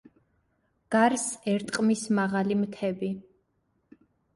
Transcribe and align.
გარს 0.95 1.27
ერტყმის 1.55 2.03
მაღალი 2.23 2.61
მთები. 2.67 3.15